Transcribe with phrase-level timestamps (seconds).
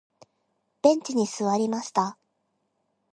[0.81, 2.17] ベンチに座りました。